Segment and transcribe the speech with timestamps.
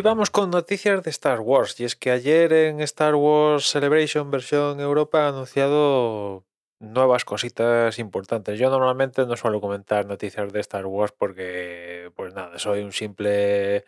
[0.00, 1.78] hoy vamos con noticias de Star Wars.
[1.78, 6.46] Y es que ayer en Star Wars Celebration versión Europa ha anunciado
[6.78, 8.58] nuevas cositas importantes.
[8.58, 13.84] Yo normalmente no suelo comentar noticias de Star Wars porque, pues nada, soy un simple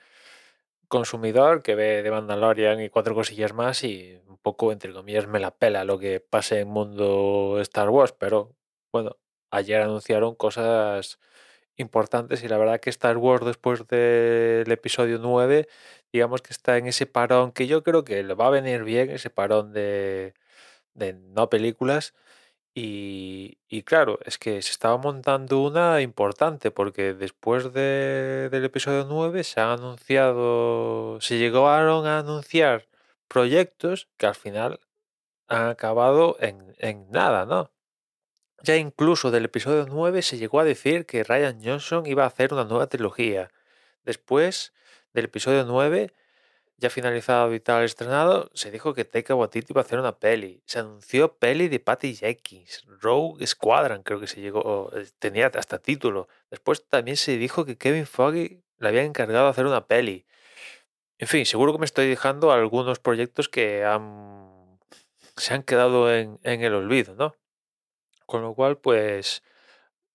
[0.87, 5.41] consumidor que ve de Mandalorian y cuatro cosillas más y un poco, entre comillas, me
[5.41, 8.13] la pela lo que pase en mundo Star Wars.
[8.13, 8.55] Pero
[8.93, 9.17] bueno,
[9.51, 11.19] ayer anunciaron cosas
[11.77, 15.69] importantes y la verdad que Star Wars después del episodio 9
[16.13, 19.11] digamos que está en ese parón que yo creo que le va a venir bien
[19.11, 20.35] ese parón de,
[20.95, 22.15] de no películas
[22.75, 29.05] y, y claro, es que se estaba montando una importante porque después de- del episodio
[29.09, 32.89] 9 se han anunciado, se llegaron a anunciar
[33.29, 34.81] proyectos que al final
[35.49, 37.71] han acabado en, en nada, ¿no?
[38.65, 42.53] Ya incluso del episodio 9 se llegó a decir que Ryan Johnson iba a hacer
[42.55, 43.51] una nueva trilogía.
[44.05, 44.73] Después
[45.13, 46.13] del episodio 9,
[46.79, 50.63] ya finalizado y tal estrenado, se dijo que Taika Waititi iba a hacer una peli.
[50.67, 55.79] Se anunció peli de Patty Jenkins, Rogue Squadron, creo que se llegó, eh, tenía hasta
[55.79, 56.29] título.
[56.49, 60.25] Después también se dijo que Kevin Feige le había encargado de hacer una peli.
[61.19, 64.79] En fin, seguro que me estoy dejando algunos proyectos que han,
[65.37, 67.35] se han quedado en el olvido, ¿no?
[68.33, 69.43] Con lo cual, pues,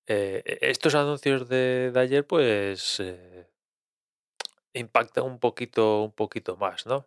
[0.07, 3.47] eh, e- estos anuncios de, ayer, pues, eh,
[4.73, 7.05] impactan un poquito, un poquito más, ¿no?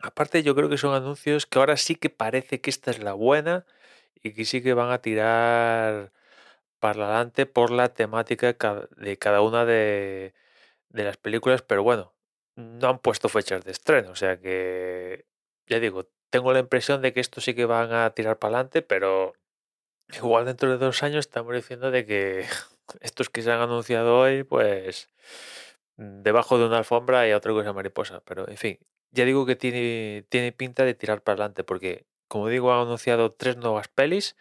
[0.00, 3.14] Aparte, yo creo que son anuncios que ahora sí que parece que esta es la
[3.14, 3.66] buena
[4.22, 6.12] y que sí que van a tirar
[6.80, 10.34] para adelante por la temática de ca- de cada una de,
[10.90, 12.14] de las películas, pero bueno,
[12.56, 15.26] no han puesto fechas de estreno, o sea que,
[15.68, 18.82] ya digo, tengo la impresión de que esto sí que van a tirar para adelante,
[18.82, 19.34] pero
[20.16, 22.46] Igual dentro de dos años estamos diciendo de que
[23.00, 25.08] estos que se han anunciado hoy, pues
[25.96, 28.22] debajo de una alfombra hay otra cosa mariposa.
[28.24, 28.78] Pero en fin,
[29.10, 33.32] ya digo que tiene, tiene pinta de tirar para adelante, porque como digo, han anunciado
[33.32, 34.36] tres nuevas pelis,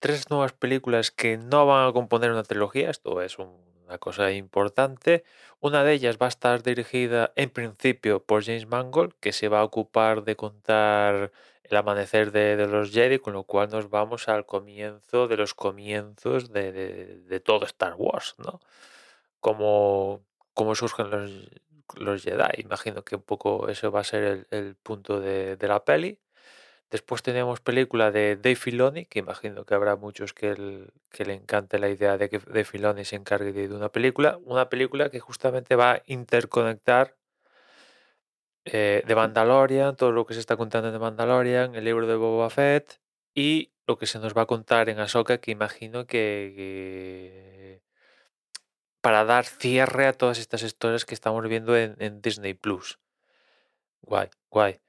[0.00, 4.32] tres nuevas películas que no van a componer una trilogía, esto es un- una cosa
[4.32, 5.24] importante.
[5.60, 9.60] Una de ellas va a estar dirigida en principio por James Mangold, que se va
[9.60, 11.32] a ocupar de contar
[11.64, 16.52] el amanecer de, los Jedi, con lo cual nos vamos al comienzo de los comienzos
[16.52, 18.60] de, todo Star Wars, ¿no?
[19.40, 20.22] Cómo,
[20.54, 21.30] cómo surgen los,
[21.96, 22.60] los Jedi.
[22.62, 26.20] Imagino que un poco eso va a ser el, el punto de la peli.
[26.90, 31.34] Después tenemos película de Dave Filoni, que imagino que habrá muchos que, el- que le
[31.34, 34.38] encante la idea de que Dave Filoni se encargue de, una película.
[34.44, 37.16] Una película que justamente va a interconectar
[38.64, 42.50] eh, de Mandalorian, todo lo que se está contando de Mandalorian, el libro de Boba
[42.50, 43.00] Fett
[43.34, 47.82] y lo que se nos va a contar en Ahsoka, que imagino que, que
[49.00, 52.98] para dar cierre a todas estas historias que estamos viendo en, en Disney Plus.
[54.02, 54.85] Guay, guay.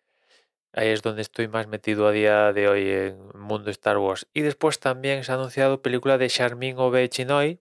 [0.78, 4.28] Ahí es donde estoy más metido a día de hoy en el mundo Star Wars.
[4.32, 7.60] Y después también se ha anunciado película de Charmin Obe Chinoy,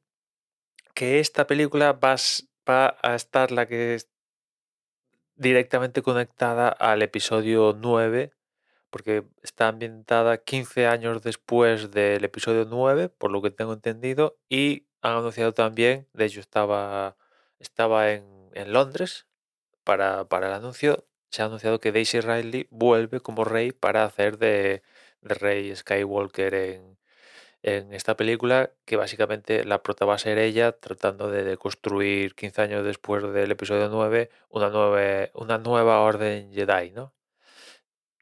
[0.92, 2.16] que esta película va,
[2.66, 4.10] a estar la que es
[5.34, 8.34] directamente conectada al episodio 9,
[8.90, 14.88] porque está ambientada 15 años después del episodio 9, por lo que tengo entendido, y
[15.00, 17.16] han anunciado también, de hecho estaba,
[17.60, 18.26] estaba en,
[18.66, 19.26] Londres
[19.84, 21.06] para el anuncio,
[21.36, 24.82] se ha anunciado que Daisy Ridley vuelve como rey para hacer de,
[25.20, 26.98] de rey Skywalker en,
[27.62, 32.62] en esta película, que básicamente la prota va a ser ella tratando de, construir 15
[32.62, 37.12] años después del episodio 9 una nueva, una nueva orden Jedi, ¿no?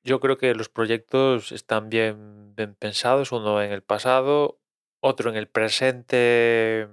[0.02, 4.58] Yo creo que los proyectos están bien, bien pensados, uno en el pasado,
[5.00, 6.88] otro en el presente,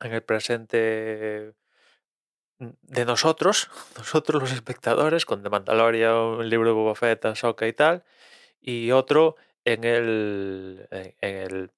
[0.00, 1.54] en el presente
[2.58, 7.72] de nosotros, nosotros los espectadores, con The Mandalorian, el libro de Boba Fett, Ahsoka y
[7.72, 8.04] tal,
[8.60, 11.70] y otro en el, en, el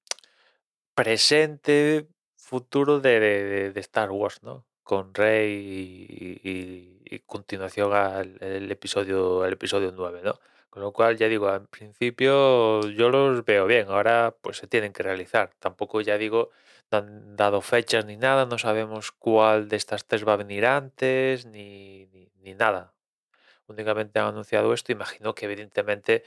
[0.95, 4.65] presente, futuro de, de- de- Star Wars, ¿no?
[4.83, 10.39] Con Rey y, y- continuación al el episodio, el episodio 9, ¿no?
[10.69, 14.93] Con lo cual, ya digo, al principio yo los veo bien, ahora pues se tienen
[14.93, 15.51] que realizar.
[15.59, 16.51] Tampoco, ya digo,
[16.97, 21.45] han dado fechas ni nada, no sabemos cuál de estas tres va a venir antes,
[21.45, 22.93] ni, ni, nada.
[23.67, 26.23] Únicamente han anunciado esto, imagino que evidentemente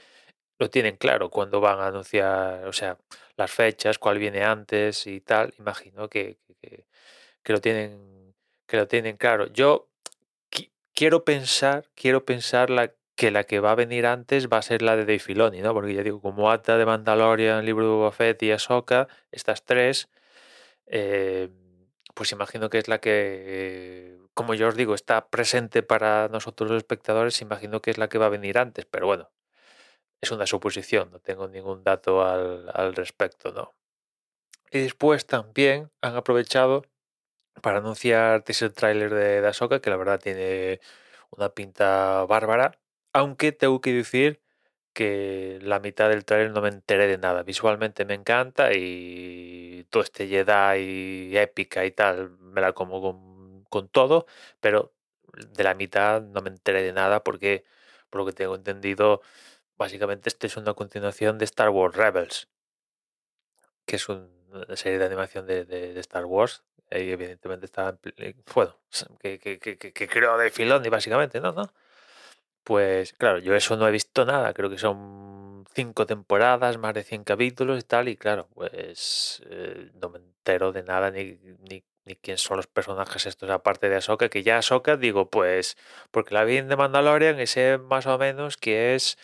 [0.59, 2.97] lo tienen claro cuando van a anunciar, o sea,
[3.37, 5.53] las fechas, cuál viene antes y tal.
[5.59, 6.85] Imagino que, que,
[7.43, 8.35] que- lo tienen,
[8.67, 9.47] que lo tienen claro.
[9.53, 9.89] Yo
[10.51, 12.69] qui- quiero pensar, quiero pensar
[13.15, 15.73] que la que va a venir antes va a ser la de Dave Filoni, ¿no?
[15.73, 20.09] Porque ya digo, como Ata de Mandalorian, libro de Boba y Ahsoka, estas tres,
[20.87, 21.49] eh,
[22.13, 26.77] pues imagino que es la que, como yo os digo, está presente para nosotros los
[26.77, 29.31] espectadores, imagino que es la que va a venir antes, pero bueno,
[30.21, 33.75] es una suposición, no tengo ningún dato al, al respecto, ¿no?
[34.71, 36.83] Y después también han aprovechado
[37.61, 40.79] para anunciar teaser trailer de, de Ahsoka, que la verdad tiene
[41.31, 42.79] una pinta bárbara,
[43.13, 44.41] aunque tengo que decir
[44.95, 47.43] que la mitad del trailer no me enteré de nada.
[47.43, 53.89] Visualmente me encanta y todo este Jedi épica y tal, me la como con, con
[53.89, 54.27] todo,
[54.61, 54.93] pero
[55.35, 57.65] de la mitad no me enteré de nada porque,
[58.09, 59.21] por lo que tengo entendido,
[59.77, 62.49] básicamente esto es una continuación de Star Wars Rebels,
[63.85, 66.63] que es un- una serie de animación de, de- Star Wars.
[66.91, 68.77] Y evidentemente está, eh, bueno,
[69.19, 71.51] que, que, que, que, creó de Filoni, básicamente, ¿no?
[71.51, 71.71] ¿no?
[72.65, 77.03] Pues claro, yo eso no he visto nada, creo que son cinco temporadas, más de
[77.03, 81.37] 100 capítulos y tal, y claro, pues eh, no me entero de nada ni,
[81.69, 85.77] ni, ni quién son los personajes estos aparte de Ahsoka, que ya Ahsoka digo, pues,
[86.09, 89.19] porque la vi en The Mandalorian y sé más o menos que es,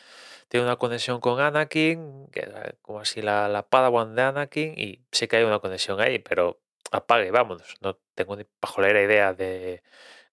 [0.49, 5.01] tiene una conexión con Anakin, que era como así la, la Padawan de Anakin, y
[5.11, 6.59] sé que hay una conexión ahí, pero
[6.91, 9.81] apague, vámonos, no tengo ni pajolera idea de,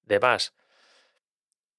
[0.04, 0.54] de más.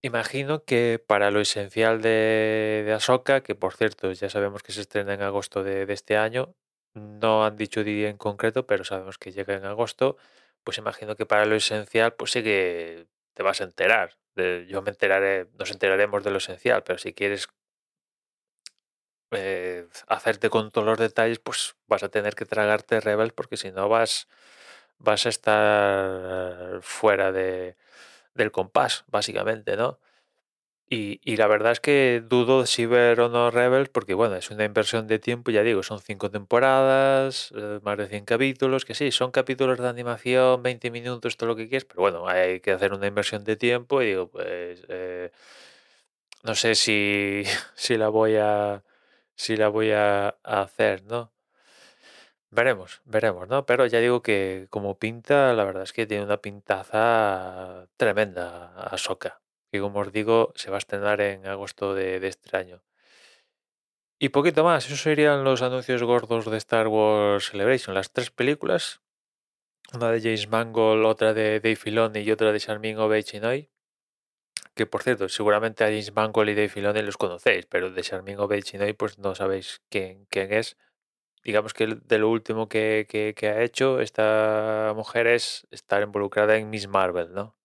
[0.01, 4.79] Imagino que para lo esencial de, de Ahsoka, que por cierto ya sabemos que se
[4.81, 6.55] estrena en agosto de, este año,
[6.93, 10.15] no han dicho día en concreto, pero sabemos que llega en agosto,
[10.63, 14.17] pues imagino que para lo esencial, pues sí que te vas a enterar.
[14.67, 17.49] yo me enteraré, nos enteraremos de lo esencial, pero si quieres
[19.31, 23.71] eh, hacerte con todos los detalles, pues vas a tener que tragarte Rebels, porque si
[23.71, 24.27] no vas,
[24.99, 27.75] vas a estar fuera de,
[28.39, 30.00] del compás, básicamente, ¿no?
[30.91, 34.50] Y, y la verdad es que dudo si ver o no Rebels, porque bueno, es
[34.50, 38.95] una inversión de tiempo, ya digo, son cinco temporadas, eh, más de 100 capítulos, que
[38.95, 42.71] sí, son capítulos de animación, 20 minutos, todo lo que quieras, pero bueno, hay que
[42.71, 45.31] hacer una inversión de tiempo y digo, pues eh,
[46.44, 47.44] no sé si,
[47.75, 48.83] si la voy a
[49.35, 51.31] si la voy a, a hacer, ¿no?
[52.51, 53.65] Veremos, veremos, ¿no?
[53.65, 59.41] Pero ya digo que como pinta, la verdad es que tiene una pintaza tremenda Ahsoka.
[59.71, 62.81] Y como os digo, se va a estrenar en agosto de, este año.
[64.17, 67.93] Y poquito más, esos serían los anuncios gordos de Star Wars Celebration.
[67.93, 69.01] Las tres películas,
[69.93, 73.23] una de James Mangold, otra de Dave Filoni y otra de Charmin Obey.
[74.73, 78.39] Que por cierto, seguramente a James Mangold y Dave Filoni los conocéis, pero de Charmin
[78.39, 78.63] Obey
[78.97, 80.77] pues no sabéis quién, quién es
[81.44, 86.69] digamos que de lo último que, que- ha hecho esta mujer es estar involucrada en
[86.69, 87.56] Miss Marvel, ¿no?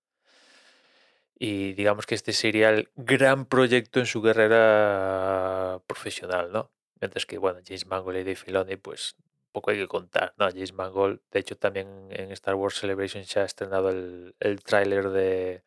[1.37, 6.71] Y digamos que este sería el gran proyecto en su carrera profesional, ¿no?
[7.01, 9.17] Mientras que, bueno, James Mangold y Dave Filoni, pues
[9.53, 10.49] poco hay que contar, ¿no?
[10.51, 15.11] James Mangold, de hecho, también en Star Wars Celebration se ha estrenado el, el tráiler
[15.11, 15.65] de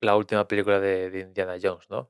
[0.00, 2.08] la última película de, de Indiana Jones, ¿no?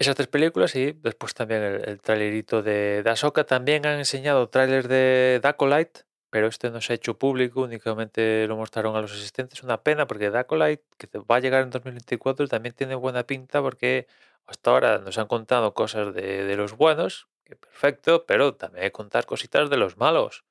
[0.00, 3.44] Esas tres películas y después también el, el trailerito de, de Ahsoka.
[3.44, 8.56] También han enseñado tráiler de Dacolite, pero este no se ha hecho público, únicamente lo
[8.56, 9.62] mostraron a los asistentes.
[9.62, 14.06] Una pena porque Dacolite, que va a llegar en 2024, también tiene buena pinta porque
[14.46, 19.76] hasta ahora nos han contado cosas de, los buenos, perfecto, pero también contar cositas de
[19.76, 20.44] los malos.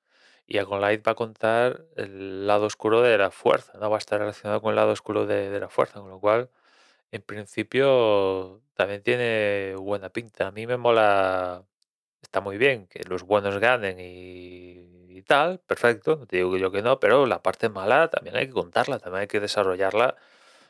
[0.45, 4.19] Y Acolyte va a contar el lado oscuro de la fuerza, no va a estar
[4.19, 6.51] relacionado con el lado oscuro de, de la fuerza, con lo cual
[7.11, 10.47] en principio también tiene buena pinta.
[10.47, 11.65] A mí me mola,
[12.21, 16.71] está muy bien que los buenos ganen y, y tal, perfecto, no te digo yo
[16.71, 20.15] que no, pero la parte mala también hay que contarla, también hay que desarrollarla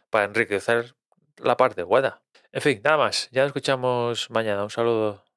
[0.09, 0.95] para enriquecer
[1.37, 2.21] la parte buena.
[2.51, 5.28] En fin, nada más, ya nos escuchamos mañana, un saludo.